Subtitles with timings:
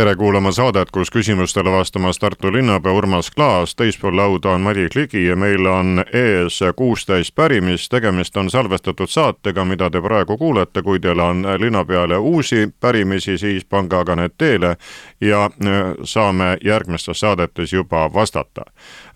[0.00, 5.26] Tere kuulama saadet, kus küsimustele vastamas Tartu linnapea Urmas Klaas, teispool lauda on Madis Ligi
[5.26, 11.00] ja meil on ees kuusteist pärimist, tegemist on salvestatud saatega, mida te praegu kuulete, kui
[11.00, 14.76] teil on linnapeale uusi pärimisi, siis pange aga need teele
[15.20, 18.64] ja äh, saame järgmistes saadetes juba vastata.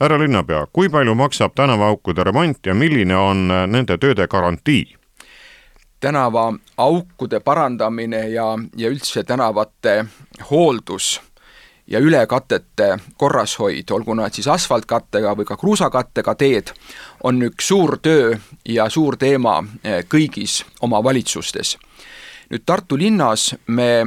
[0.00, 4.84] härra linnapea, kui palju maksab tänavaaukude remont ja milline on nende tööde garantii?
[6.76, 10.04] Tänavaaukude parandamine ja, ja üldse tänavate
[10.50, 11.20] hooldus
[11.86, 16.72] ja ülekatete korrashoid, olgu nad siis asfaltkattega või ka kruusakattega teed,
[17.22, 21.76] on üks suur töö ja suur teema eh, kõigis omavalitsustes.
[22.50, 24.06] nüüd Tartu linnas me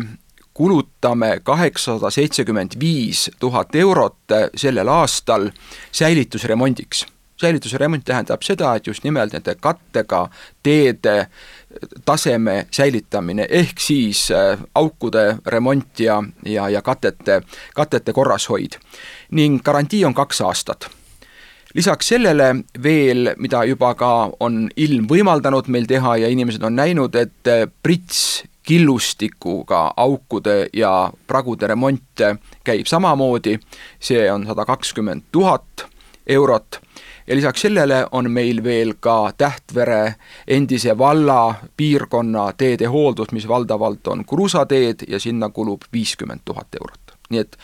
[0.54, 5.51] kulutame kaheksasada seitsekümmend viis tuhat eurot sellel aastal
[5.91, 7.05] säilitusremondiks
[7.41, 10.27] säilitusremont tähendab seda, et just nimelt nende kattega
[10.63, 11.27] teede
[12.05, 17.41] taseme säilitamine, ehk siis äh, aukude remont ja, ja, ja katete,
[17.75, 18.79] katete korrashoid.
[19.31, 20.89] ning garantii on kaks aastat.
[21.73, 27.15] Lisaks sellele veel, mida juba ka on ilm võimaldanud meil teha ja inimesed on näinud,
[27.15, 32.23] et äh, prits killustikuga aukude ja pragude remont
[32.67, 33.55] käib samamoodi,
[33.99, 35.87] see on sada kakskümmend tuhat
[36.27, 36.81] eurot
[37.27, 40.15] ja lisaks sellele on meil veel ka Tähtvere
[40.47, 47.17] endise valla piirkonna teede hooldus, mis valdavalt on kruusateed ja sinna kulub viiskümmend tuhat eurot.
[47.29, 47.57] nii et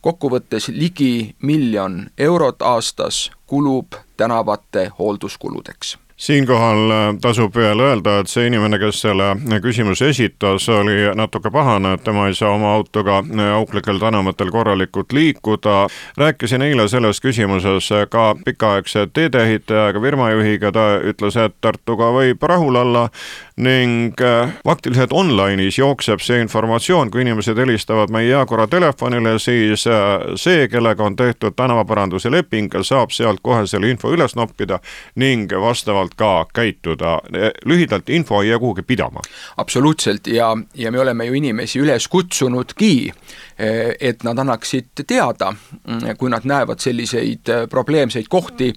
[0.00, 8.46] kokkuvõttes ligi miljon eurot aastas kulub tänavate hoolduskuludeks siinkohal äh, tasub veel öelda, et see
[8.46, 13.48] inimene, kes selle küsimuse esitas, oli natuke pahane, et tema ei saa oma autoga äh,
[13.56, 15.88] auklikel tänavatel korralikult liikuda.
[16.16, 23.08] rääkisin eile selles küsimuses ka pikaaegse teedeehitajaga, firmajuhiga, ta ütles, et Tartuga võib rahul olla
[23.56, 29.88] ning äh, faktiliselt online'is jookseb see informatsioon, kui inimesed helistavad meie Jaakorra telefonile, siis
[30.36, 34.78] see, kellega on tehtud tänavaparanduse leping, saab sealt kohe selle info üles noppida
[35.18, 37.20] ning vastavalt vastavalt ka käituda,
[37.64, 39.20] lühidalt info ei jää kuhugi pidama.
[39.56, 43.12] absoluutselt ja, ja me oleme ju inimesi üles kutsunudki,
[43.58, 45.52] eh, et nad annaksid teada,
[45.86, 48.72] mm, kui nad näevad selliseid eh, probleemseid kohti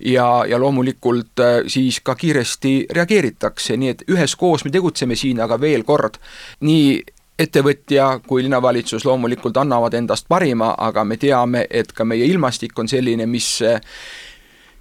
[0.00, 5.60] ja, ja loomulikult eh, siis ka kiiresti reageeritakse, nii et üheskoos me tegutseme siin, aga
[5.60, 6.18] veel kord,
[6.60, 7.02] nii
[7.38, 12.88] ettevõtja kui linnavalitsus loomulikult annavad endast parima, aga me teame, et ka meie ilmastik on
[12.88, 13.60] selline, mis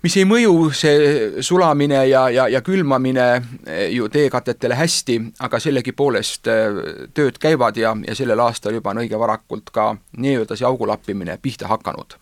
[0.03, 3.27] mis ei mõju, see sulamine ja, ja, ja külmamine
[3.65, 6.81] eh, ju teekatetele hästi, aga sellegipoolest eh,
[7.17, 11.39] tööd käivad ja, ja sellel aastal juba on õige varakult ka nii-öelda see augu lappimine
[11.41, 12.19] pihta hakanud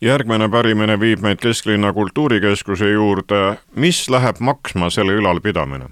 [0.00, 5.90] järgmine pärimine viib meid Kesklinna kultuurikeskuse juurde, mis läheb maksma selle ülalpidamine?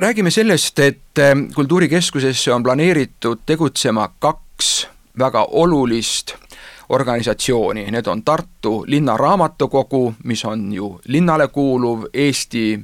[0.00, 4.86] räägime sellest, et eh, kultuurikeskusesse on planeeritud tegutsema kaks
[5.18, 6.34] väga olulist
[6.92, 12.80] organisatsiooni, need on Tartu Linnaraamatukogu, mis on ju linnale kuuluv Eesti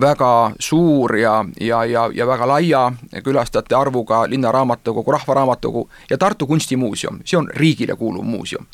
[0.00, 2.92] väga suur ja, ja, ja, ja väga laia
[3.24, 8.66] külastajate arvuga linnaraamatukogu, rahvaraamatukogu ja Tartu Kunstimuuseum, see on riigile kuuluv muuseum.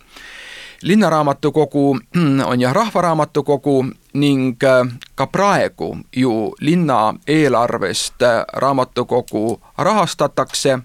[0.82, 1.98] linnaraamatukogu
[2.50, 4.56] on jah, rahvaraamatukogu ning
[5.14, 8.14] ka praegu ju linna eelarvest
[8.52, 10.78] raamatukogu rahastatakse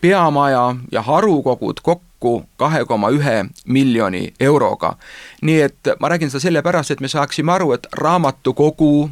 [0.00, 4.96] peamaja ja harukogud kokku kahe koma ühe miljoni euroga.
[5.42, 9.10] nii et ma räägin seda sellepärast, et me saaksime aru, et raamatukogu,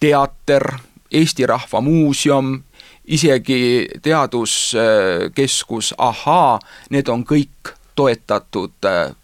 [0.00, 0.72] teater,
[1.12, 2.62] Eesti Rahva Muuseum,
[3.06, 6.58] isegi teaduskeskus Ahaa,
[6.90, 9.14] need on kõik toetatud eh,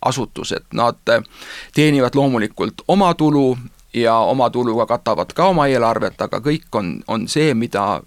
[0.00, 1.22] asutused, nad eh,
[1.74, 3.58] teenivad loomulikult oma tulu
[3.94, 8.00] ja oma tuluga katavad ka oma eelarvet, aga kõik on, on see, mida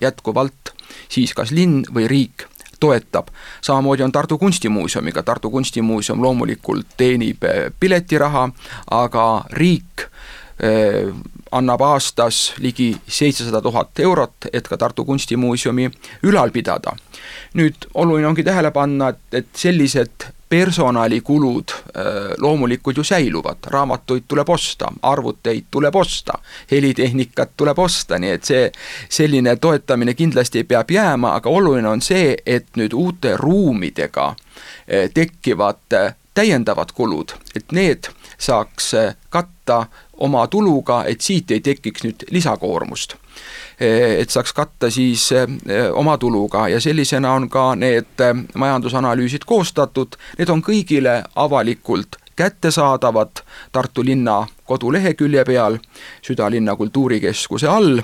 [0.00, 0.72] jätkuvalt
[1.08, 2.46] siis kas linn või riik
[2.80, 3.28] toetab.
[3.60, 8.48] samamoodi on Tartu Kunstimuuseumiga, Tartu Kunstimuuseum loomulikult teenib eh, piletiraha,
[8.90, 10.06] aga riik
[10.60, 11.12] eh,
[11.52, 15.90] annab aastas ligi seitsesada tuhat eurot, et ka Tartu Kunstimuuseumi
[16.22, 16.96] ülal pidada.
[17.54, 24.48] nüüd oluline ongi tähele panna, et, et sellised personalikulud äh, loomulikult ju säiluvad, raamatuid tuleb
[24.48, 26.38] osta, arvuteid tuleb osta,
[26.70, 28.62] helitehnikat tuleb osta, nii et see,
[29.08, 35.98] selline toetamine kindlasti peab jääma, aga oluline on see, et nüüd uute ruumidega äh, tekkivad
[35.98, 38.06] äh, täiendavad kulud, et need
[38.38, 38.92] saaks
[39.34, 39.86] katta
[40.22, 43.16] oma tuluga, et siit ei tekiks nüüd lisakoormust.
[43.80, 45.28] Et saaks katta siis
[45.94, 48.22] oma tuluga ja sellisena on ka need
[48.54, 53.42] majandusanalüüsid koostatud, need on kõigile avalikult kättesaadavad
[53.72, 55.78] Tartu linna kodulehekülje peal,
[56.22, 57.98] südalinna kultuurikeskuse all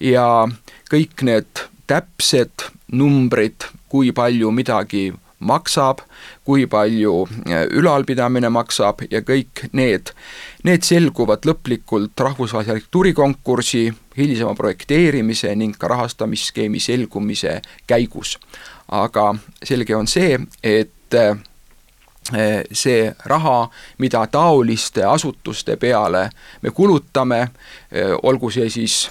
[0.00, 0.48] ja
[0.92, 5.10] kõik need täpsed numbrid, kui palju midagi
[5.46, 6.02] maksab,
[6.44, 10.12] kui palju äh, ülalpidamine maksab ja kõik need,
[10.66, 13.84] need selguvad lõplikult rahvusvahelise arhitektuurikonkursi,
[14.16, 18.38] hilisema projekteerimise ning ka rahastamisskeemi selgumise käigus.
[18.88, 19.34] aga
[19.64, 21.38] selge on see, et äh,
[22.72, 23.68] see raha,
[23.98, 26.30] mida taoliste asutuste peale
[26.62, 29.10] me kulutame, äh, olgu see siis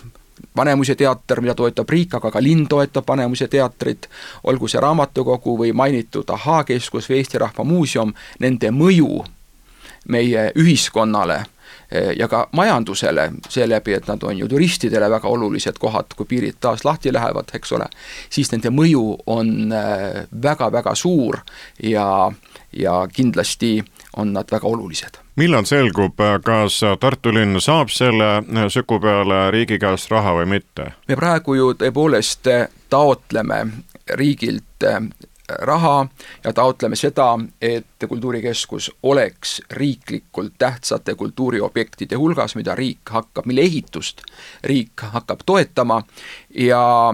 [0.57, 4.09] Vanemuise teater, mida toetab riik, aga ka linn toetab Vanemuise teatrit,
[4.43, 9.23] olgu see raamatukogu või mainitud Ahhaa-keskus või Eesti Rahva Muuseum, nende mõju
[10.11, 11.39] meie ühiskonnale
[11.89, 16.59] eh, ja ka majandusele, seeläbi, et nad on ju turistidele väga olulised kohad, kui piirid
[16.59, 17.89] taas lahti lähevad, eks ole,
[18.29, 19.73] siis nende mõju on
[20.31, 21.39] väga-väga eh, suur
[21.83, 22.31] ja,
[22.73, 23.77] ja kindlasti
[24.17, 30.11] on nad väga olulised millal selgub, kas Tartu linn saab selle Süku peale riigi käest
[30.11, 30.91] raha või mitte?
[31.07, 32.47] me praegu ju tõepoolest
[32.89, 33.65] taotleme
[34.15, 34.85] riigilt
[35.49, 36.07] raha
[36.43, 44.21] ja taotleme seda, et Kultuurikeskus oleks riiklikult tähtsate kultuuriobjektide hulgas, mida riik hakkab, mille ehitust
[44.63, 46.01] riik hakkab toetama
[46.49, 47.13] ja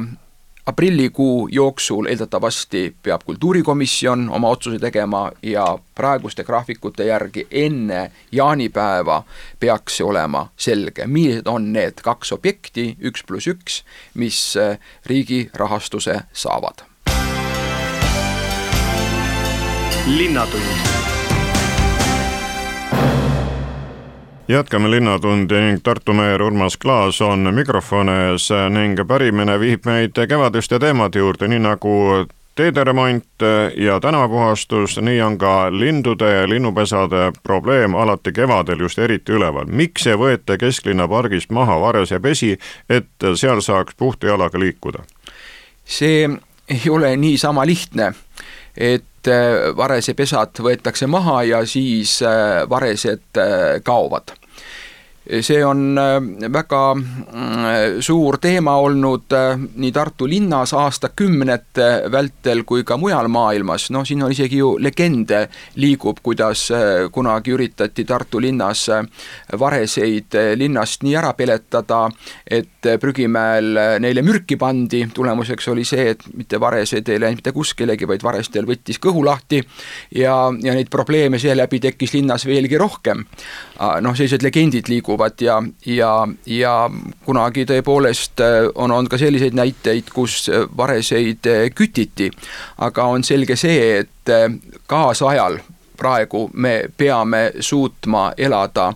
[0.66, 9.24] aprillikuu jooksul eeldatavasti peab kultuurikomisjon oma otsuse tegema ja praeguste graafikute järgi enne jaanipäeva
[9.60, 13.82] peaks see olema selge, millised on need kaks objekti, üks pluss üks,
[14.14, 16.86] mis eh, riigi rahastuse saavad.
[20.08, 21.11] linnatund
[24.48, 30.80] jätkame Linnatundi ning Tartu meer Urmas Klaas on mikrofoni ees ning pärimine viib meid kevadiste
[30.80, 31.94] teemade juurde, nii nagu
[32.56, 33.46] teede remont
[33.78, 39.66] ja tänavapuhastus, nii on ka lindude ja linnupesade probleem alati kevadel just eriti üleval.
[39.66, 42.58] miks ei võeta kesklinna pargist maha Varese pesi,
[42.90, 45.04] et seal saaks puhta jalaga liikuda?
[45.86, 46.30] see
[46.70, 48.14] ei ole niisama lihtne,
[48.78, 49.04] et
[49.78, 52.20] Varese pesad võetakse maha ja siis
[52.70, 53.42] varesed
[53.86, 54.34] kaovad
[55.42, 56.20] see on äh,
[56.54, 63.90] väga mm, suur teema olnud äh, nii Tartu linnas aastakümnete vältel kui ka mujal maailmas,
[63.94, 65.44] noh, siin on isegi ju legende
[65.78, 68.88] liigub, kuidas äh, kunagi üritati Tartu linnas
[69.60, 72.08] vareseid linnast nii ära peletada,
[72.46, 78.08] et prügimäel neile mürki pandi, tulemuseks oli see, et mitte varesed ei läinud mitte kuskilegi,
[78.10, 79.62] vaid varestel võttis kõhu lahti
[80.18, 83.24] ja, ja neid probleeme seeläbi tekkis linnas veelgi rohkem.
[84.02, 86.12] Noh, sellised legendid liiguvad ja, ja,
[86.46, 86.74] ja
[87.26, 92.32] kunagi tõepoolest äh, on olnud ka selliseid näiteid, kus äh, vareseid äh, kütiti.
[92.78, 94.32] aga on selge see, et
[94.88, 95.60] kaasajal
[95.98, 98.92] praegu me peame suutma elada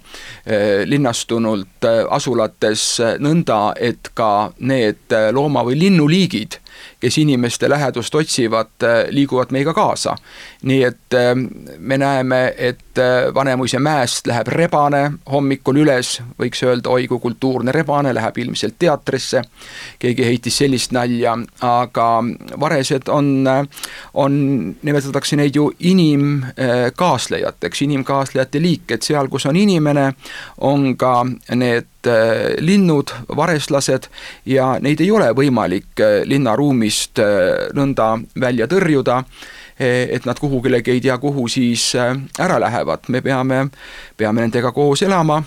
[0.85, 2.85] linnastunult asulates
[3.21, 6.59] nõnda, et ka need looma- või linnuliigid
[6.99, 10.15] kes inimeste lähedust otsivad, äh, liiguvad meiega kaasa.
[10.63, 11.35] nii et äh,
[11.77, 17.71] me näeme, et äh, Vanemuise mäest läheb rebane hommikul üles, võiks öelda, oi kui kultuurne
[17.71, 19.41] rebane, läheb ilmselt teatrisse,
[19.99, 22.23] keegi heitis sellist nalja, aga
[22.59, 23.47] varesed on,
[24.13, 24.33] on,
[24.81, 30.13] nimetatakse neid ju inimkaaslejateks, inimkaaslejate liik, et seal, kus on inimene,
[30.57, 31.94] on ka need
[32.59, 34.09] linnud, vareslased
[34.45, 39.23] ja neid ei ole võimalik äh, linnaruumist äh, nõnda välja tõrjuda,
[39.75, 43.57] et nad kuhugilegi ei tea, kuhu siis ära lähevad, me peame,
[44.15, 45.41] peame nendega koos elama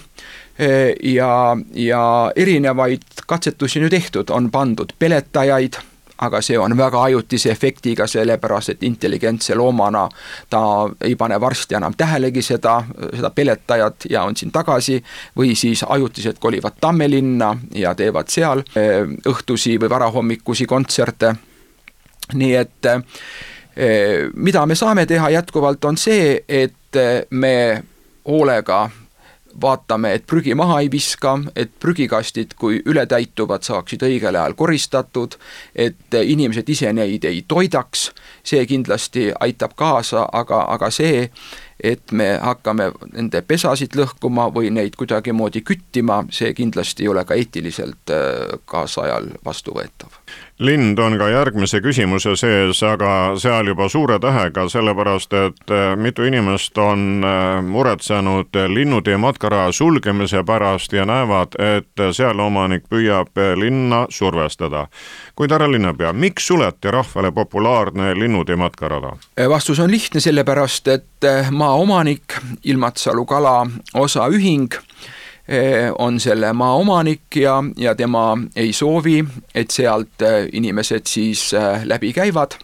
[1.00, 1.30] ja,
[1.72, 2.02] ja
[2.36, 5.80] erinevaid katsetusi on ju tehtud, on pandud peletajaid
[6.18, 10.08] aga see on väga ajutise efektiga, sellepärast et intelligentse loomana
[10.50, 10.60] ta
[11.00, 12.82] ei pane varsti enam tähelegi seda,
[13.14, 14.98] seda peletajat ja on siin tagasi,
[15.36, 21.34] või siis ajutiselt kolivad Tammelinna ja teevad seal eh, õhtusi või varahommikusi kontserte,
[22.34, 26.74] nii et eh, mida me saame teha jätkuvalt, on see, et
[27.30, 27.82] me
[28.26, 28.88] hoolega
[29.60, 35.38] vaatame, et prügi maha ei viska, et prügikastid, kui ületäituvad, saaksid õigel ajal koristatud,
[35.74, 38.10] et inimesed ise neid ei toidaks,
[38.46, 41.28] see kindlasti aitab kaasa, aga, aga see,
[41.78, 47.38] et me hakkame nende pesasid lõhkuma või neid kuidagimoodi küttima, see kindlasti ei ole ka
[47.38, 48.14] eetiliselt
[48.66, 50.22] kaasajal vastuvõetav
[50.58, 56.26] lind on ka järgmise küsimuse sees, aga seal juba suure tähega, sellepärast et eh, mitu
[56.26, 64.06] inimest on eh, muretsenud linnutee matkaraja sulgemise pärast ja näevad, et seal omanik püüab linna
[64.10, 64.86] survestada.
[65.36, 69.16] kuid härra linnapea, miks suleti rahvale populaarne linnutee matkarada?
[69.48, 72.34] vastus on lihtne, sellepärast et maaomanik,
[72.64, 74.74] Ilmatsalu kala osaühing
[75.98, 79.24] on selle maa omanik ja, ja tema ei soovi,
[79.54, 82.58] et sealt eh, inimesed siis eh, läbi käivad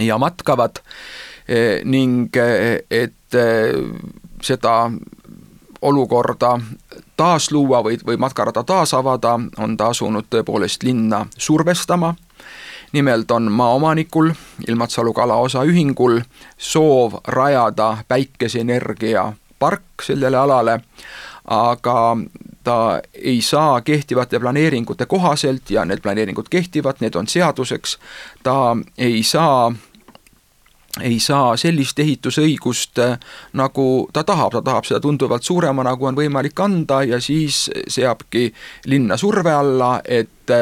[0.00, 0.82] ja matkavad
[1.84, 2.36] ning
[2.90, 3.36] et
[4.44, 4.90] seda
[5.82, 6.58] olukorda
[7.16, 12.14] taas luua või, või matkarada taas avada, on ta asunud tõepoolest linna survestama.
[12.92, 14.30] nimelt on maaomanikul,
[14.68, 16.20] Ilmatsalu kalaosaühingul
[16.58, 20.80] soov rajada päikeseenergia park sellele alale
[21.48, 22.16] aga
[22.64, 27.98] ta ei saa kehtivate planeeringute kohaselt ja need planeeringud kehtivad, need on seaduseks,
[28.42, 29.72] ta ei saa
[31.02, 32.98] ei saa sellist ehitusõigust,
[33.56, 38.48] nagu ta tahab, ta tahab seda tunduvalt suurema, nagu on võimalik anda ja siis seabki
[38.86, 40.54] linna surve alla, et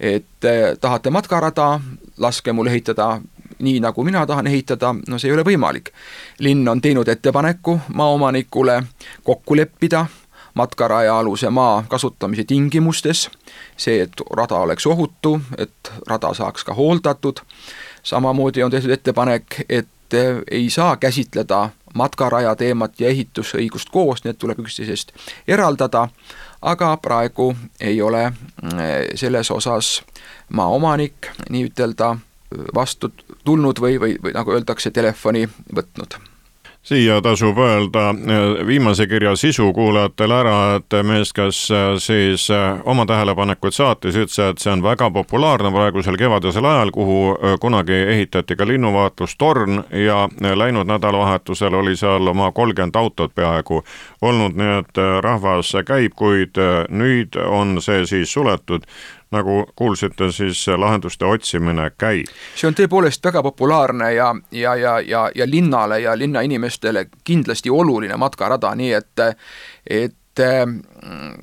[0.00, 0.46] et
[0.80, 1.80] tahate matkarada,
[2.18, 3.18] laske mul ehitada
[3.60, 5.92] nii, nagu mina tahan ehitada, no see ei ole võimalik.
[6.38, 8.82] linn on teinud ettepaneku maaomanikule
[9.24, 10.06] kokku leppida
[10.54, 13.30] matkaraja aluse maa kasutamise tingimustes,
[13.76, 17.40] see, et rada oleks ohutu, et rada saaks ka hooldatud,
[18.02, 19.88] samamoodi on tehtud ettepanek, et
[20.50, 25.12] ei saa käsitleda matkaraja teemat ja ehitusõigust koos, need tuleb üksteisest
[25.48, 26.08] eraldada,
[26.62, 30.02] aga praegu ei ole mm, selles osas
[30.48, 32.16] maaomanik nii-ütelda
[32.74, 33.12] vastu
[33.44, 36.18] tulnud või, või, või nagu öeldakse, telefoni võtnud.
[36.82, 42.80] Siia tasub öelda eh, viimase kirja sisu kuulajatele ära, et mees, kes eh, siis eh,
[42.88, 47.18] oma tähelepanekuid saatis, ütles, et see on väga populaarne praegusel kevadisel ajal, kuhu
[47.60, 53.84] kunagi ehitati ka linnuvaatlustorn ja läinud nädalavahetusel oli seal oma kolmkümmend autot peaaegu
[54.22, 56.56] olnud, nii et rahvas käib, kuid
[56.88, 58.88] nüüd on see siis suletud
[59.30, 62.26] nagu kuulsite, siis lahenduste otsimine käib.
[62.56, 68.16] see on tõepoolest väga populaarne ja, ja, ja, ja, ja linnale ja linnainimestele kindlasti oluline
[68.16, 69.24] matkarada, nii et,
[69.86, 71.34] et mm,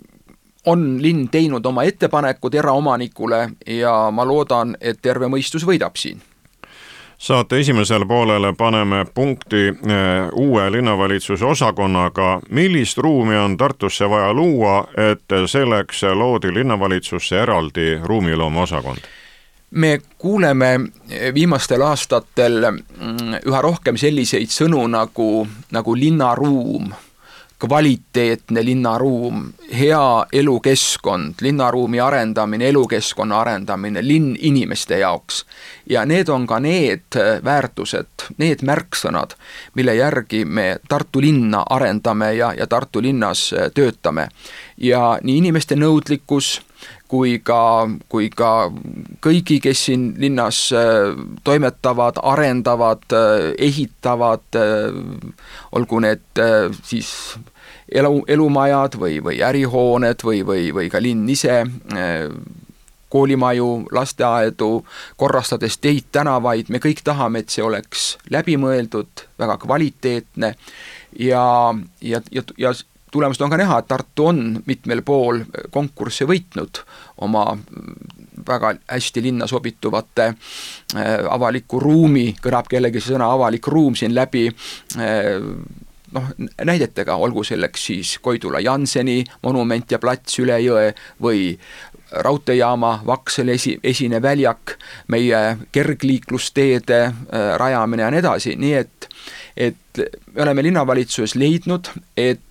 [0.68, 6.22] on linn teinud oma ettepanekud eraomanikule ja ma loodan, et terve mõistus võidab siin
[7.18, 9.74] saate esimesele poolele paneme punkti eh,
[10.34, 12.42] uue linnavalitsuse osakonnaga.
[12.50, 18.98] millist ruumi on Tartusse vaja luua, et selleks loodi linnavalitsusse eraldi ruumiloome osakond?
[19.72, 20.80] me kuuleme
[21.34, 26.94] viimastel aastatel mm, üha rohkem selliseid sõnu nagu, nagu linnaruum
[27.60, 35.46] kvaliteetne linnaruum, hea elukeskkond, linnaruumi arendamine, elukeskkonna arendamine, linn inimeste jaoks.
[35.90, 39.34] ja need on ka need väärtused, need märksõnad,
[39.76, 44.28] mille järgi me Tartu linna arendame ja, ja Tartu linnas töötame.
[44.78, 46.62] ja nii inimeste nõudlikkus
[47.08, 48.52] kui ka, kui ka
[49.24, 51.16] kõigi, kes siin linnas äh,
[51.48, 54.98] toimetavad, arendavad, äh, ehitavad, äh,
[55.72, 56.44] olgu need
[56.84, 57.12] siis
[57.92, 61.64] elu, elumajad või, või ärihooned või, või, või ka linn ise,
[63.08, 64.72] koolimaju, lasteaedu,
[65.16, 70.52] korrastades teid, tänavaid, me kõik tahame, et see oleks läbimõeldud, väga kvaliteetne
[71.24, 71.46] ja,
[72.04, 72.74] ja, ja, ja
[73.18, 75.42] tulemust on ka näha, et Tartu on mitmel pool
[75.74, 76.84] konkursse võitnud
[77.26, 77.50] oma
[78.48, 85.38] väga hästi linna sobituvate äh, avaliku ruumi, kõlab kellegi sõna avalik ruum siin läbi äh,
[86.14, 86.32] noh,
[86.64, 90.92] näidetega, olgu selleks siis Koidula Janseni monument ja plats üle jõe
[91.24, 91.52] või
[92.12, 94.78] raudteejaama Vaksali esi, esine väljak,
[95.12, 95.42] meie
[95.76, 99.10] kergliiklusteede äh, rajamine ja nii edasi, nii et
[99.58, 100.02] et
[100.36, 102.42] me oleme linnavalitsuses leidnud, et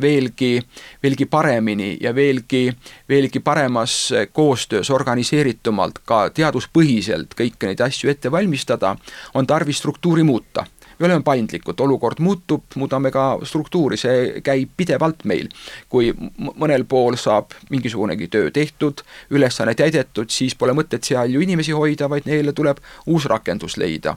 [0.00, 0.62] veelgi,
[1.02, 2.68] veelgi paremini ja veelgi,
[3.08, 8.96] veelgi paremas koostöös, organiseeritumalt, ka teaduspõhiselt kõiki neid asju ette valmistada,
[9.34, 10.66] on tarvis struktuuri muuta
[10.98, 15.48] me oleme paindlikud, olukord muutub, muudame ka struktuuri, see käib pidevalt meil.
[15.88, 21.72] kui mõnel pool saab mingisugunegi töö tehtud, ülesanne täidetud, siis pole mõtet seal ju inimesi
[21.72, 24.14] hoida, vaid neile tuleb uus rakendus leida.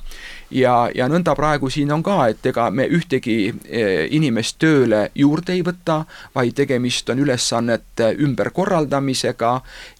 [0.52, 3.82] Ja, ja nõnda praegu siin on ka, et ega me ühtegi e,
[4.16, 6.02] inimest tööle juurde ei võta,
[6.36, 9.54] vaid tegemist on ülesannete ümberkorraldamisega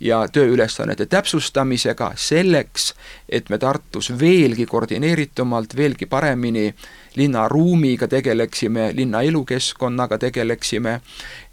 [0.04, 2.94] ja tööülesannete täpsustamisega selleks,
[3.30, 6.72] et me Tartus veelgi koordineeritumalt, veelgi paremini
[7.18, 11.02] linnaruumiga tegeleksime, linna elukeskkonnaga tegeleksime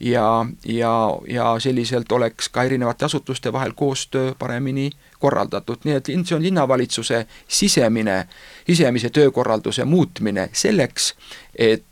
[0.00, 0.94] ja, ja,
[1.28, 7.24] ja selliselt oleks ka erinevate asutuste vahel koostöö paremini korraldatud, nii et see on linnavalitsuse
[7.48, 8.26] sisemine,
[8.66, 11.14] sisemise töökorralduse muutmine selleks,
[11.56, 11.84] et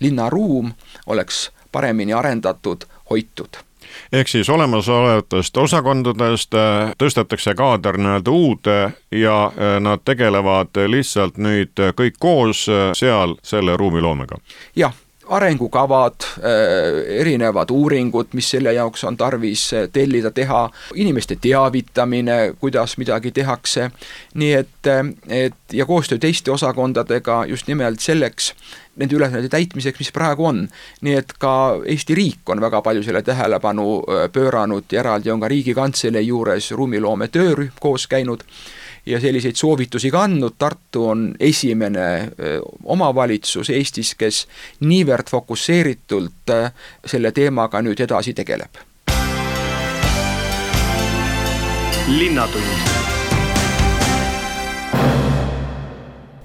[0.00, 0.72] linnaruum
[1.06, 3.62] oleks paremini arendatud, hoitud
[4.12, 8.78] ehk siis olemasolevatest osakondadest äh, tõstetakse kaader nii-öelda uude
[9.10, 12.66] ja äh, nad tegelevad lihtsalt nüüd kõik koos
[12.98, 14.40] seal selle ruumiloomega?
[14.76, 14.94] jah
[15.28, 16.26] arengukavad,
[17.18, 23.90] erinevad uuringud, mis selle jaoks on tarvis tellida, teha, inimeste teavitamine, kuidas midagi tehakse,
[24.34, 24.90] nii et,
[25.28, 28.52] et ja koostöö teiste osakondadega just nimelt selleks,
[28.96, 30.68] nende ülesannete täitmiseks, mis praegu on.
[31.00, 34.02] nii et ka Eesti riik on väga palju selle tähelepanu
[34.32, 34.86] pööranud.
[34.92, 38.44] Ja eraldi on ka Riigikantselei juures ruumiloome töörühm koos käinud
[39.06, 42.30] ja selliseid soovitusi ka andnud, Tartu on esimene
[42.84, 44.46] omavalitsus Eestis, kes
[44.80, 46.54] niivõrd fokusseeritult
[47.06, 48.82] selle teemaga nüüd edasi tegeleb.
[52.04, 53.13] linnatund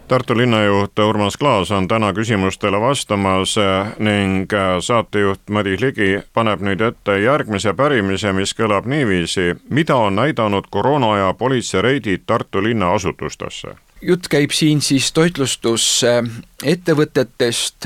[0.10, 3.56] Tartu linnajuht Urmas Klaas on täna küsimustele vastamas
[4.02, 4.50] ning
[4.82, 9.56] saatejuht Madis Ligi paneb nüüd ette järgmise pärimise, mis kõlab niiviisi.
[9.70, 13.68] mida on näidanud koroonaaja politseireidid Tartu linna asutustesse?
[14.02, 17.86] jutt käib siin siis toitlustusettevõtetest,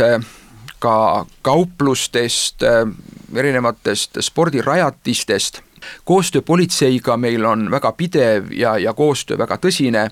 [0.79, 2.63] ka kauplustest,
[3.35, 5.61] erinevatest spordirajatistest
[6.05, 10.09] koostöö politseiga meil on väga pidev ja, ja koostöö väga tõsine,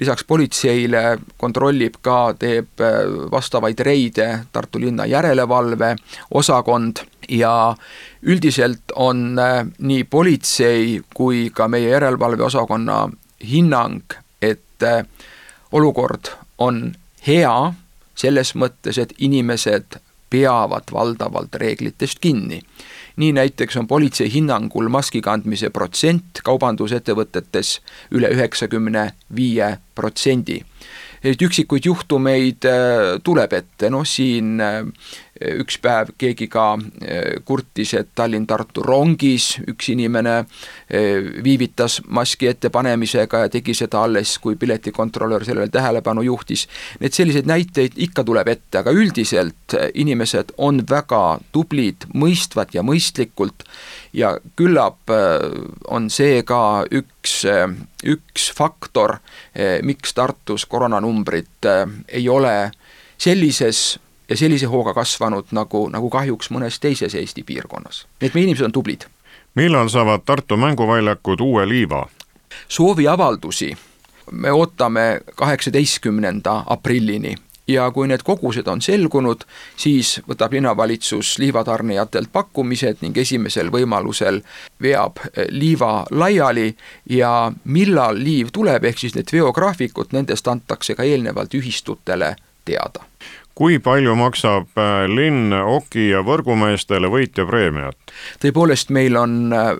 [0.00, 6.96] lisaks politseile kontrollib ka, teeb äh, vastavaid reide Tartu linna järelevalveosakond
[7.28, 7.74] ja
[8.22, 13.08] üldiselt on äh, nii politsei kui ka meie järelevalveosakonna
[13.50, 14.02] hinnang,
[14.42, 15.04] et äh,
[15.72, 16.92] olukord on
[17.26, 17.72] hea
[18.14, 19.98] selles mõttes, et inimesed
[20.30, 22.62] peavad valdavalt reeglitest kinni
[23.16, 27.78] nii näiteks on politsei hinnangul maski kandmise protsent kaubandusettevõtetes
[28.16, 30.62] üle üheksakümne viie protsendi.
[31.22, 34.82] et üksikuid juhtumeid äh, tuleb ette, noh siin äh,
[35.62, 36.66] üks päev keegi ka
[37.02, 44.36] eh, kurtis, et Tallinn-Tartu rongis üks inimene eh, viivitas maski ettepanemisega ja tegi seda alles,
[44.42, 46.66] kui piletikontrolör sellele tähelepanu juhtis.
[47.00, 52.82] et selliseid näiteid ikka tuleb ette, aga üldiselt eh, inimesed on väga tublid, mõistvad ja
[52.82, 53.66] mõistlikult
[54.12, 55.08] ja küllap
[55.88, 57.42] on see ka üks,
[58.04, 59.16] üks faktor,
[59.82, 61.68] miks Tartus koroonanumbrid
[62.12, 62.56] ei ole
[63.16, 63.98] sellises
[64.32, 68.06] ja sellise hooga kasvanud, nagu, nagu kahjuks mõnes teises Eesti piirkonnas.
[68.20, 69.06] nii et meie inimesed on tublid.
[69.54, 72.06] millal saavad Tartu mänguväljakud uue liiva?
[72.68, 73.76] sooviavaldusi
[74.30, 77.36] me ootame kaheksateistkümnenda aprillini
[77.68, 79.44] ja kui need kogused on selgunud,
[79.76, 84.40] siis võtab linnavalitsus liivatarnijatelt pakkumised ning esimesel võimalusel
[84.82, 86.72] veab liiva laiali
[87.10, 93.06] ja millal liiv tuleb, ehk siis need veograafikud, nendest antakse ka eelnevalt ühistutele teada
[93.54, 98.14] kui palju maksab äh, linn oki ja võrgumeestele võitjapreemiat?
[98.42, 99.74] tõepoolest, meil on äh,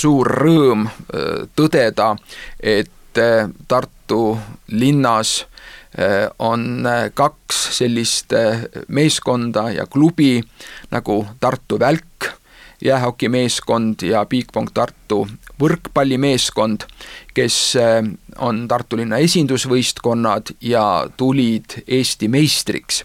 [0.00, 2.14] suur rõõm äh, tõdeda,
[2.60, 4.38] et Tartu
[4.70, 5.30] linnas
[6.38, 6.86] on
[7.18, 8.30] kaks sellist
[8.86, 10.36] meeskonda ja klubi
[10.94, 12.28] nagu Tartu Välk,
[12.86, 15.24] jäähokimeeskond ja Bigpong Tartu
[15.60, 16.86] võrkpallimeeskond,
[17.34, 18.00] kes äh,
[18.38, 23.04] on Tartu linna esindusvõistkonnad ja tulid Eesti meistriks.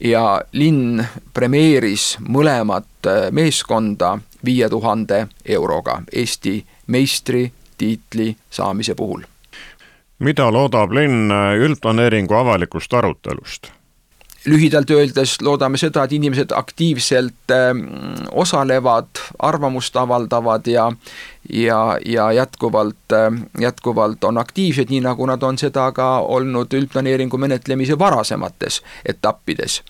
[0.00, 9.22] ja linn premeeris mõlemat äh, meeskonda viie tuhande euroga Eesti meistritiitli saamise puhul.
[10.18, 13.70] mida loodab linn üldplaneeringu avalikust arutelust?
[14.46, 17.72] lühidalt öeldes loodame seda, et inimesed aktiivselt äh,
[18.32, 20.90] osalevad, arvamust avaldavad ja
[21.52, 27.38] ja, ja jätkuvalt äh,, jätkuvalt on aktiivsed, nii nagu nad on seda ka olnud üldplaneeringu
[27.38, 29.82] menetlemise varasemates etappides.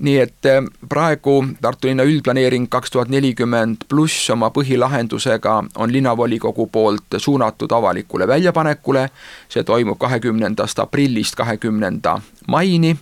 [0.00, 6.66] Nii et äh, praegu Tartu linna üldplaneering kaks tuhat nelikümmend pluss oma põhilahendusega on linnavolikogu
[6.72, 9.08] poolt suunatud avalikule väljapanekule,
[9.48, 12.16] see toimub kahekümnendast aprillist kahekümnenda
[12.48, 12.94] maini,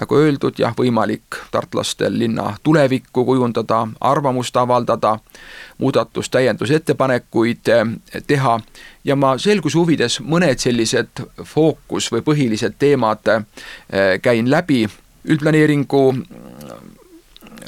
[0.00, 5.16] nagu öeldud, jah, võimalik tartlastel linna tulevikku kujundada, arvamust avaldada,
[5.78, 8.60] muudatus, täiendusettepanekuid äh, teha.
[9.04, 13.44] Ja ma selguse huvides mõned sellised fookus- või põhilised teemad äh,
[14.22, 14.86] käin läbi.
[15.26, 16.02] Üldplaneeringu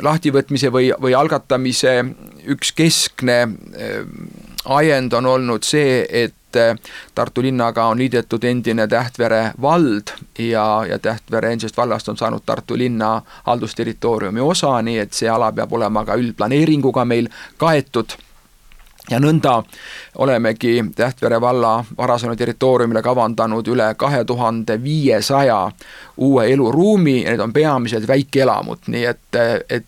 [0.02, 2.04] lahtivõtmise või, või algatamise
[2.46, 4.02] üks keskne äh,
[4.64, 6.34] ajend on olnud see, et
[7.14, 12.78] Tartu linnaga on liidetud endine Tähtvere vald ja, ja Tähtvere endisest vallast on saanud Tartu
[12.78, 18.16] linna haldusterritooriumi osa, nii et see ala peab olema ka üldplaneeringuga meil kaetud.
[19.10, 19.62] Ja nõnda
[20.20, 25.70] olemegi Tähtvere valla varasemale territooriumile kavandanud üle kahe tuhande viiesaja
[26.16, 29.86] uue eluruumi ja need on peamiselt väikeelamud, nii et, et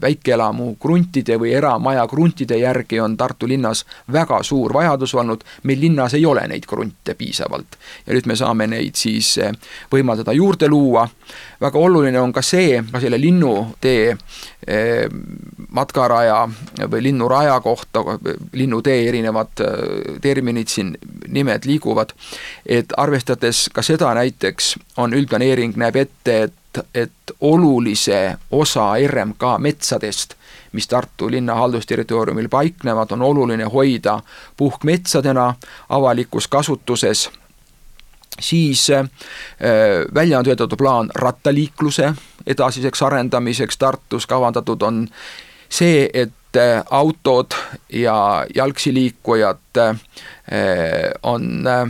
[0.00, 6.14] väikeelamu kruntide või eramaja kruntide järgi on Tartu linnas väga suur vajadus olnud, meil linnas
[6.14, 7.78] ei ole neid krunte piisavalt.
[8.06, 9.52] ja nüüd me saame neid siis eh,
[9.92, 11.08] võimaldada juurde luua,
[11.60, 14.16] väga oluline on ka see, ka selle linnutee
[15.68, 16.48] matkaraja
[16.90, 18.02] või linnuraja kohta,
[18.52, 20.94] linnutee erinevad eh, terminid siin,
[21.28, 22.12] nimed liiguvad,
[22.66, 26.54] et arvestades ka seda näiteks, on üldplaneering näeb ette, et
[26.94, 30.34] et olulise osa RMK metsadest,
[30.72, 34.20] mis Tartu linna haldusterritooriumil paiknevad, on oluline hoida
[34.56, 35.54] puhkmetsadena
[35.88, 37.30] avalikus kasutuses,
[38.40, 39.08] siis äh,
[40.14, 42.12] välja on töötatud plaan rattaliikluse
[42.46, 43.78] edasiseks arendamiseks.
[43.78, 45.06] Tartus, kavandatud on
[45.68, 47.56] see, et äh, autod
[47.92, 49.96] ja jalgsi liikujad äh,
[51.22, 51.88] on äh,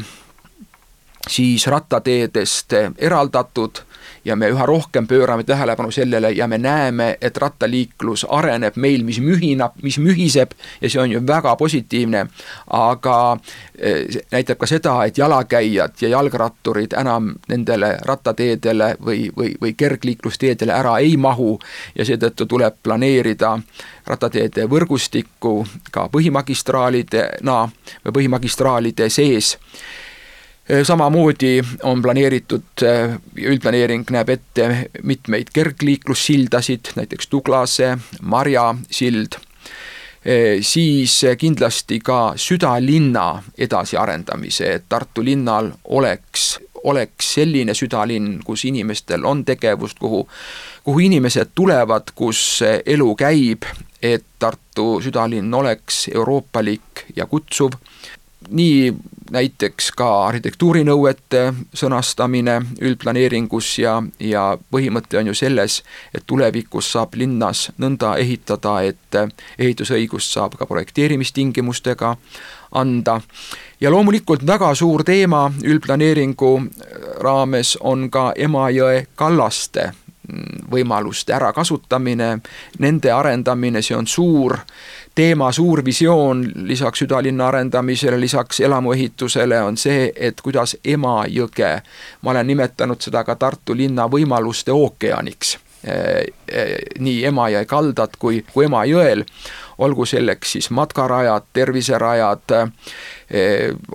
[1.28, 3.82] siis rattateedest eraldatud
[4.24, 9.20] ja me üha rohkem pöörame tähelepanu sellele ja me näeme, et rattaliiklus areneb meil, mis
[9.20, 12.26] mühinab, mis mühiseb ja see on ju väga positiivne,
[12.70, 13.38] aga
[13.78, 20.72] eh, näitab ka seda, et jalakäijad ja jalgratturid enam nendele rattateedele või, või, või kergliiklusteedele
[20.72, 21.59] ära ei mahu
[21.94, 23.59] ja seetõttu tuleb planeerida
[24.07, 25.54] rattateede võrgustikku
[25.90, 27.59] ka põhimagistraalidena
[28.04, 29.57] või põhimagistraalide sees
[30.83, 32.83] samamoodi on planeeritud,
[33.40, 34.68] üldplaneering näeb ette
[35.02, 39.38] mitmeid kergliiklussildasid, näiteks Tuglase, Marja sild,
[40.61, 49.44] siis kindlasti ka südalinna edasiarendamise, et Tartu linnal oleks, oleks selline südalinn, kus inimestel on
[49.44, 50.26] tegevust, kuhu,
[50.85, 53.64] kuhu inimesed tulevad, kus elu käib,
[54.02, 57.72] et Tartu südalinn oleks euroopalik ja kutsuv,
[58.50, 58.92] nii
[59.30, 61.42] näiteks ka arhitektuurinõuete
[61.74, 65.82] sõnastamine üldplaneeringus ja, ja põhimõte on ju selles,
[66.14, 69.20] et tulevikus saab linnas nõnda ehitada, et
[69.58, 72.16] ehitusõigust saab ka projekteerimistingimustega
[72.72, 73.20] anda.
[73.80, 76.52] ja loomulikult väga suur teema üldplaneeringu
[77.20, 79.92] raames on ka Emajõe kallaste
[80.70, 82.38] võimaluste ärakasutamine,
[82.78, 84.58] nende arendamine, see on suur
[85.18, 91.72] teema, suur visioon lisaks südalinna arendamisele, lisaks elamuehitusele on see, et kuidas Emajõge,
[92.22, 95.57] ma olen nimetanud seda ka Tartu linna võimaluste ookeaniks.
[96.98, 99.24] Nii Emajõe kaldad kui, kui Emajõel,
[99.78, 102.57] olgu selleks siis matkarajad, terviserajad,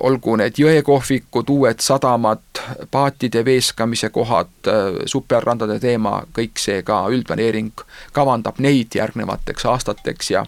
[0.03, 4.71] olgu need jõekohvikud, uued sadamad, paatide veeskamise kohad,
[5.07, 10.47] superrandade teema, kõik see ka üldplaneering kavandab neid järgnevateks aastateks ja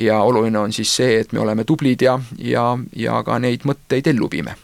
[0.00, 4.08] ja oluline on siis see, et me oleme tublid ja, ja, ja ka neid mõtteid
[4.14, 4.56] ellu viime.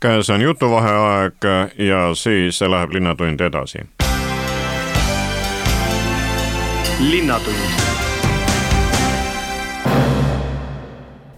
[0.00, 1.44] käes on jutuvaheaeg
[1.78, 3.78] ja siis läheb Linnatund edasi.
[6.98, 7.88] linnatund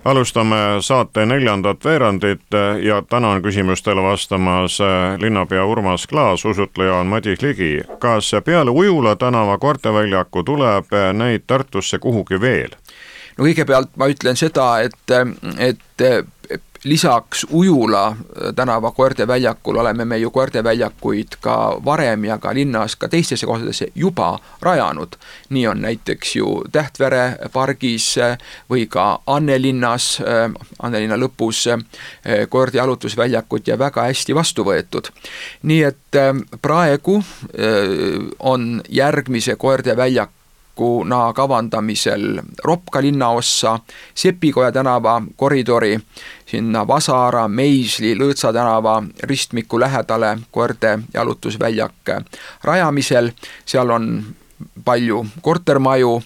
[0.05, 4.79] alustame saate neljandat veerandit ja täna on küsimustele vastamas
[5.19, 7.81] linnapea Urmas Klaas, usutleja on Madis Ligi.
[7.99, 12.71] kas peale Ujula tänava koerteväljaku tuleb neid Tartusse kuhugi veel?
[13.41, 15.17] No kõigepealt ma ütlen seda, et,
[15.59, 16.07] et
[16.85, 18.17] lisaks Ujula
[18.57, 24.39] tänava koerteväljakul oleme me ju koerteväljakuid ka varem ja ka linnas ka teistesse kohtadesse juba
[24.63, 25.17] rajanud.
[25.49, 28.17] nii on näiteks ju Tähtvere pargis
[28.71, 30.23] või ka Annelinnas,
[30.83, 31.69] Annelinna lõpus
[32.49, 35.13] koerte jalutusväljakud ja väga hästi vastu võetud.
[35.63, 36.21] nii et
[36.63, 37.23] praegu
[38.39, 40.40] on järgmise koerteväljaku
[40.81, 43.79] tervikuna kavandamisel Ropka linnaossa,
[44.15, 46.01] Sepikoja tänava koridori
[46.47, 52.25] sinna Vasara, Meisli, Lõõtsa tänava ristmiku lähedale koerte jalutusväljak
[52.65, 53.31] rajamisel,
[53.67, 54.25] seal on
[54.85, 56.23] palju kortermaju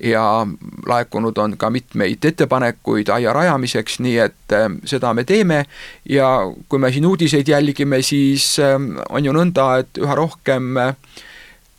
[0.00, 0.46] ja
[0.86, 5.64] laekunud on ka mitmeid ettepanekuid aia rajamiseks, nii et äh, seda me teeme.
[6.08, 8.76] Ja kui me siin uudiseid jälgime, siis äh,
[9.08, 10.94] on ju nõnda, et üha rohkem äh,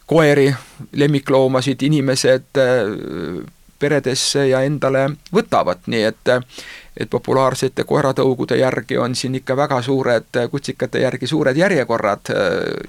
[0.06, 0.56] koeri,
[0.92, 3.46] lemmikloomasid inimesed äh,
[3.80, 6.36] peredesse ja endale võtavad, nii et
[6.96, 12.38] et populaarsete koeratõugude järgi on siin ikka väga suured, kutsikate järgi suured järjekorrad, äh,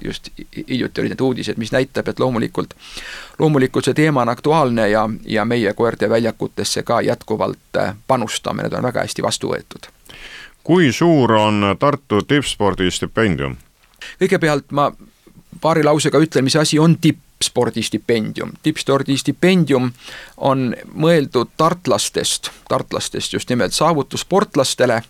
[0.01, 0.29] just
[0.67, 2.73] hiljuti olid need uudised, mis näitab, et loomulikult,
[3.39, 8.79] loomulikult see teema on aktuaalne ja, ja meie koerte väljakutesse ka jätkuvalt äh, panustame, need
[8.79, 9.91] on väga hästi vastu võetud.
[10.63, 13.57] Kui suur on Tartu tippspordi stipendium?
[14.21, 14.91] kõigepealt ma
[15.61, 18.51] paari lausega ütlen, mis asi on tippspordistipendium.
[18.63, 19.91] tippspordistipendium
[20.37, 25.01] on mõeldud tartlastest, tartlastest just nimelt saavutussportlastele,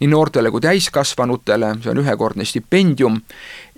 [0.00, 3.20] nii noortele kui täiskasvanutele, see on ühekordne stipendium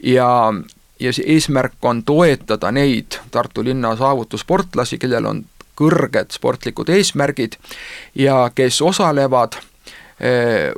[0.03, 0.53] ja
[1.01, 5.45] ja see eesmärk on toetada neid Tartu linna saavutussportlasi, kellel on
[5.81, 7.57] kõrged sportlikud eesmärgid
[8.15, 9.57] ja kes osalevad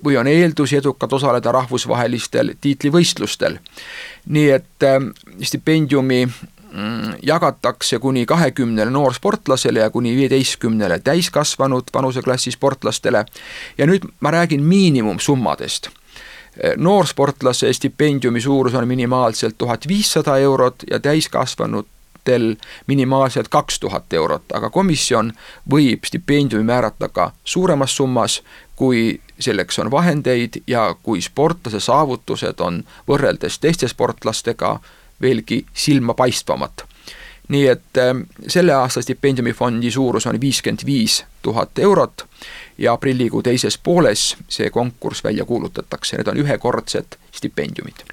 [0.05, 3.59] või on eeldusi edukalt osaleda rahvusvahelistel tiitlivõistlustel.
[4.27, 5.01] nii et eh,
[5.43, 13.25] stipendiumi mm, jagatakse kuni kahekümnele noorsportlasele ja kuni viieteistkümnele täiskasvanud vanuseklassi sportlastele.
[13.79, 15.89] Ja nüüd ma räägin miinimumsummadest.
[16.77, 24.71] Noorsportlase stipendiumi suurus on minimaalselt tuhat viissada eurot ja täiskasvanutel minimaalselt kaks tuhat eurot, aga
[24.71, 25.33] komisjon
[25.71, 28.43] võib stipendiumi määrata ka suuremas summas,
[28.77, 34.79] kui selleks on vahendeid ja kui sportlase saavutused on võrreldes teiste sportlastega
[35.23, 36.87] veelgi silmapaistvamad.
[37.49, 38.15] Nii et äh,
[38.49, 42.27] selle aasta stipendiumifondi suurus on viiskümmend viis tuhat eurot
[42.79, 48.12] ja aprillikuu teises pooles see konkurss välja kuulutatakse, need on ühekordsed stipendiumid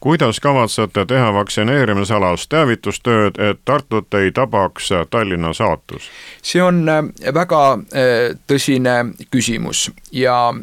[0.00, 6.10] kuidas kavatsete teha vaktsineerimisalast teavitustööd, et Tartut ei tabaks Tallinna saatus?
[6.42, 10.54] see on äh, väga äh, tõsine küsimus ja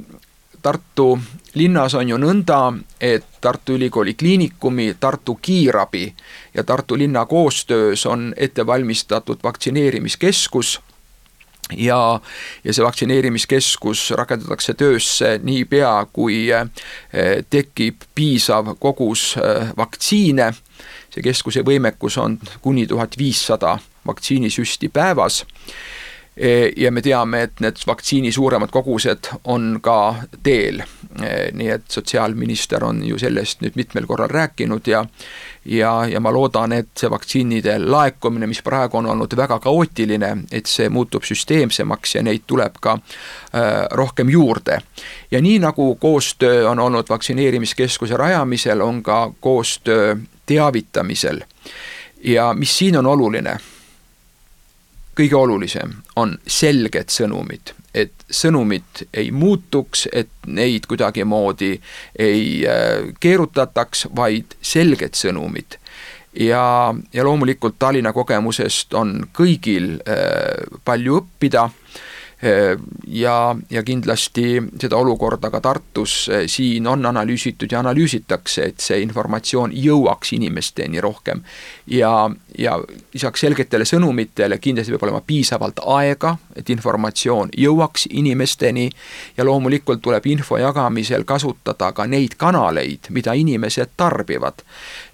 [0.65, 1.19] Tartu
[1.53, 6.07] linnas on ju nõnda, et Tartu Ülikooli Kliinikumi, Tartu Kiirabi
[6.53, 10.81] ja Tartu linna koostöös on ette valmistatud vaktsineerimiskeskus
[11.71, 12.21] ja,
[12.63, 16.67] ja see vaktsineerimiskeskus rakendatakse töösse niipea, kui eh,
[17.49, 20.53] tekib piisav kogus eh, vaktsiine.
[21.15, 25.45] see keskuse võimekus on kuni tuhat viissada vaktsiinisüsti päevas
[26.37, 30.81] Eh, ja me teame, et need vaktsiini suuremad kogused on ka teel.
[31.23, 35.05] Eh, nii et sotsiaalminister on ju sellest nüüd mitmel korral rääkinud ja
[35.65, 40.69] ja, ja ma loodan, et see vaktsiinide laekumine, mis praegu on olnud väga kaootiline, et
[40.69, 44.79] see muutub süsteemsemaks ja neid tuleb ka äh, rohkem juurde.
[45.31, 51.41] ja nii, nagu koostöö on olnud vaktsineerimiskeskuse rajamisel, on ka koostöö teavitamisel.
[52.23, 53.57] ja mis siin on oluline
[55.15, 61.73] kõige olulisem on selged sõnumid, et sõnumid ei muutuks, et neid kuidagimoodi
[62.19, 65.79] ei äh, keerutataks, vaid selged sõnumid.
[66.39, 71.69] ja, ja loomulikult Tallinna kogemusest on kõigil äh, palju õppida
[73.07, 78.99] ja, ja kindlasti seda olukorda ka Tartus äh, siin on analüüsitud ja analüüsitakse, et see
[79.01, 81.41] informatsioon jõuaks inimesteni rohkem.
[81.87, 82.77] ja, ja
[83.13, 88.89] lisaks selgetele sõnumitele kindlasti peab olema piisavalt aega, et informatsioon jõuaks inimesteni
[89.37, 94.65] ja loomulikult tuleb info jagamisel kasutada ka neid kanaleid, mida inimesed tarbivad.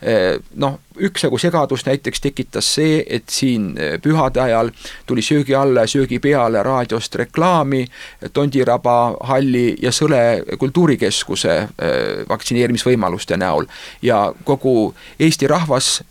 [0.03, 4.71] Äh, noh üksjagu segadust näiteks tekitas see, et siin eh, pühade ajal
[5.05, 7.85] tuli söögi alla ja söögi peale raadiost reklaami
[8.33, 13.67] Tondiraba halli ja Sõle kultuurikeskuse eh, vaktsineerimisvõimaluste näol
[14.01, 16.01] ja kogu Eesti rahvas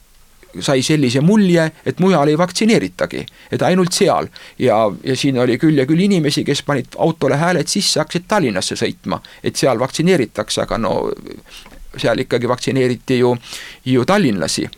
[0.58, 4.28] sai sellise mulje, et mujal ei vaktsineeritagi, et ainult seal.
[4.58, 8.76] ja, ja siin oli küll ja küll inimesi, kes panid autole hääled sisse, hakkasid Tallinnasse
[8.76, 10.94] sõitma, et seal vaktsineeritakse, aga no
[11.98, 13.36] seal ikkagi vaktsineeriti ju,
[13.84, 14.68] ju tallinlasi.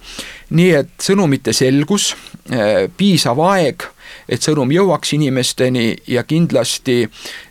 [0.53, 2.11] nii et sõnumite selgus,
[2.53, 3.87] eh, piisav aeg,
[4.29, 6.99] et sõnum jõuaks inimesteni ja kindlasti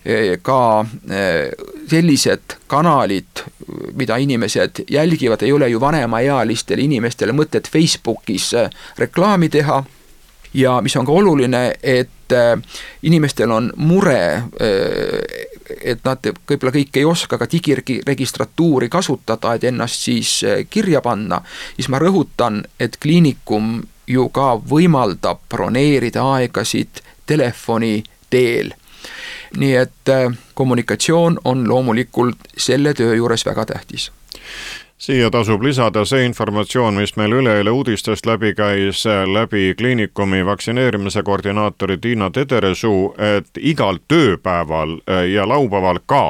[0.05, 1.49] eh, ka eh,
[1.89, 3.41] sellised kanalid,
[3.97, 8.51] mida inimesed jälgivad, ei ole ju vanemaealistele inimestele mõtet Facebookis
[8.97, 9.81] reklaami teha
[10.53, 12.33] ja mis on ka oluline, et
[13.03, 14.21] inimestel on mure
[15.81, 21.41] et nad võib-olla kõik ei oska ka digiregistratuuri kasutada, et ennast siis eh, kirja panna,
[21.75, 28.73] siis ma rõhutan, et kliinikum ju ka võimaldab broneerida aegasid telefoni teel.
[29.57, 34.11] nii et eh, kommunikatsioon on loomulikult selle töö juures väga tähtis
[35.01, 39.01] siia tasub lisada see informatsioon, mis meil üleeile uudistest läbi käis,
[39.33, 44.99] läbi kliinikumi vaktsineerimise koordinaatori Tiina Tederesuu, et igal tööpäeval
[45.31, 46.25] ja laupäeval ka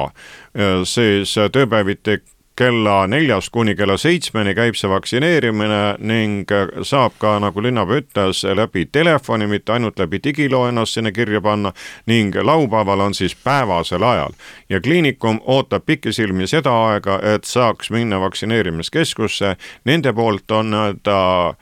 [0.88, 2.22] siis tööpäeviti
[2.56, 6.50] kella neljast kuni kella seitsmeni käib see vaktsineerimine ning
[6.82, 11.72] saab ka, nagu linnapea ütles, läbi telefoni, mitte ainult läbi digiloo ennast sinna kirja panna
[12.06, 14.32] ning laupäeval on siis päevasel ajal.
[14.68, 21.54] ja kliinikum ootab pikisilmi seda aega, et saaks minna vaktsineerimiskeskusse, nende poolt on ta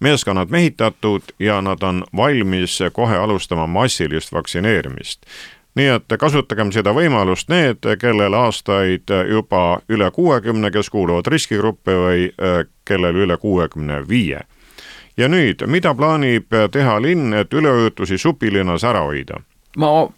[0.00, 5.26] meeskonnad mehitatud ja nad on valmis kohe alustama massilist vaktsineerimist
[5.76, 12.28] nii et kasutagem seda võimalust need, kellel aastaid juba üle kuuekümne, kes kuuluvad riskigruppi või
[12.88, 14.40] kellel üle kuuekümne viie.
[15.16, 19.40] ja nüüd, mida plaanib teha linn, et üleujutusi supilinnas ära hoida?
[19.76, 20.08] Ma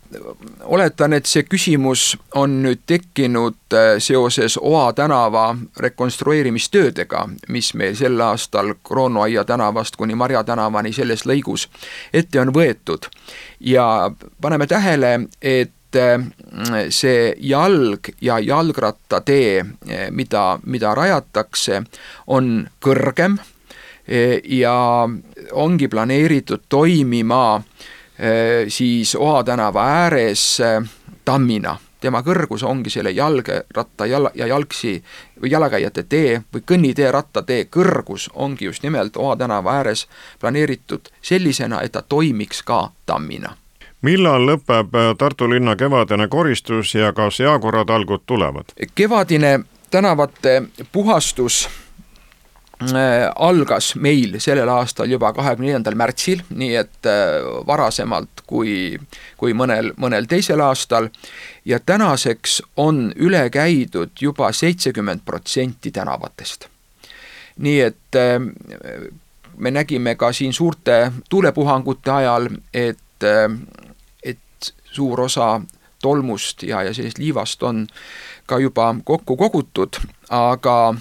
[0.62, 8.20] oletan, et see küsimus on nüüd tekkinud äh, seoses Oa tänava rekonstrueerimistöödega, mis meil sel
[8.22, 11.66] aastal Kroonuaia tänavast kuni Marja tänavani selles lõigus
[12.12, 13.10] ette on võetud.
[13.60, 16.22] ja paneme tähele, et äh,
[16.90, 21.82] see jalg- ja jalgrattatee, äh, mida, mida rajatakse,
[22.26, 23.38] on kõrgem
[24.48, 25.04] ja
[25.52, 27.97] ongi planeeritud toimima Äh,
[28.68, 30.90] siis Oha tänava ääres äh,
[31.24, 31.76] tammina.
[32.00, 35.02] tema kõrgus ongi selle jalgratta jala, ja jalgsi
[35.42, 40.06] või jalakäijate tee või kõnnitee, rattatee kõrgus ongi just nimelt Oha tänava ääres
[40.40, 43.56] planeeritud sellisena, et ta toimiks ka tammina
[44.02, 48.64] millal lõpeb äh, Tartu linna kevadine koristus ja kas jaakorratalgud tulevad?
[48.94, 51.87] kevadine tänavate puhastus Äh,
[52.80, 58.98] algas meil sellel aastal juba kahekümne neljandal märtsil, nii et äh, varasemalt kui,
[59.36, 61.08] kui mõnel, mõnel teisel aastal
[61.66, 66.68] ja tänaseks on üle käidud juba seitsekümmend protsenti tänavatest.
[67.58, 68.38] nii et äh,
[69.56, 73.26] me nägime ka siin suurte tuulepuhangute ajal, et,
[74.22, 75.60] et suur osa
[76.02, 77.86] tolmust ja, ja sellist liivast on
[78.46, 79.98] ka juba kokku kogutud,
[80.30, 80.94] aga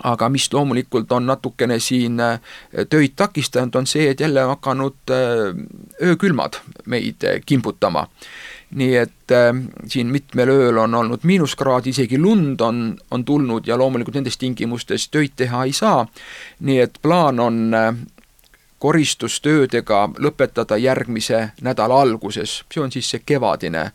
[0.00, 2.40] aga mis loomulikult on natukene siin äh,
[2.90, 8.06] töid takistanud, on see, et jälle on hakanud äh, öökülmad meid äh, kimbutama.
[8.72, 9.32] nii et
[9.92, 15.10] siin mitmel ööl on olnud miinuskraad, isegi lund on, on tulnud ja loomulikult nendes tingimustes
[15.12, 16.06] töid teha ei saa.
[16.60, 17.74] nii et plaan on
[18.78, 23.90] koristustöödega lõpetada järgmise nädala alguses, see on siis see kevadine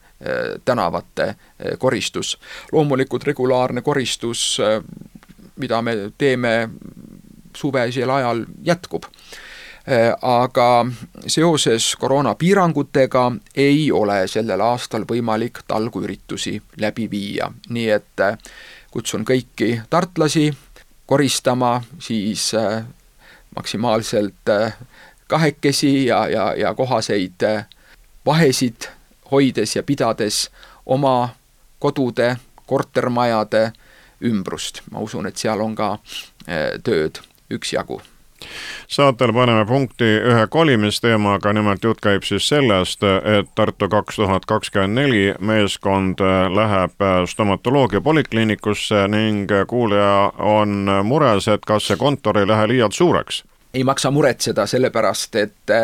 [0.66, 1.36] tänavate
[1.78, 2.38] koristus.
[2.72, 4.60] loomulikult regulaarne koristus
[5.58, 6.70] mida me teeme
[7.58, 9.04] suvesel ajal, jätkub.
[9.88, 10.86] Äh, aga
[11.28, 18.36] seoses koroonapiirangutega ei ole sellel aastal võimalik talguüritusi läbi viia, nii et äh,
[18.92, 20.50] kutsun kõiki tartlasi
[21.06, 22.84] koristama siis äh,
[23.56, 24.52] maksimaalselt
[25.28, 27.48] kahekesi ja, ja, ja kohaseid
[28.26, 28.90] vahesid
[29.32, 30.50] hoides ja pidades
[30.86, 31.30] oma
[31.80, 33.72] kodude, kortermajade
[34.24, 35.98] ümbrust, ma usun, et seal on ka
[36.48, 37.22] eh, tööd
[37.54, 38.02] üksjagu.
[38.88, 45.00] Saatel paneme punkti ühe kolimisteemaga, nimelt jutt käib siis sellest, et Tartu kaks tuhat kakskümmend
[45.00, 46.22] neli meeskond
[46.54, 53.44] läheb stomatoloogia polikliinikusse ning kuulaja on mures, et kas see kontor ei lähe liialt suureks.
[53.74, 55.76] Ei maksa muretseda, sellepärast et,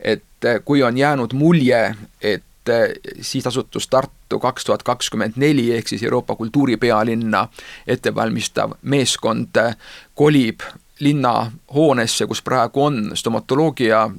[0.00, 2.74] et kui on jäänud mulje, et
[3.20, 7.48] sihtasutus Tartu kaks tuhat kakskümmend neli ehk siis Euroopa kultuuripealinna
[7.86, 9.58] ettevalmistav meeskond
[10.14, 10.60] kolib
[11.00, 14.10] linnahoonesse, kus praegu on stomatoloogia äh,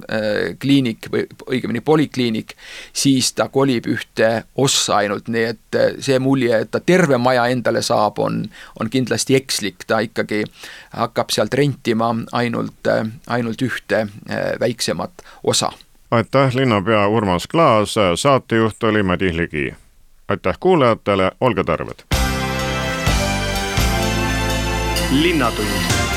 [0.58, 2.54] kliinik või õigemini polikliinik,
[2.92, 7.46] siis ta kolib ühte ossa ainult, nii et äh, see mulje, et ta terve maja
[7.54, 8.42] endale saab, on,
[8.80, 10.42] on kindlasti ekslik, ta ikkagi
[10.96, 14.06] hakkab sealt rentima ainult, äh, ainult ühte
[14.60, 15.70] väiksemat osa.
[16.12, 19.70] Aitäh, linnapea Urmas Klaas, saatejuht oli Madis Ligi.
[20.32, 22.04] Aitäh kuulajatele, olge terved!
[25.10, 26.11] linnatund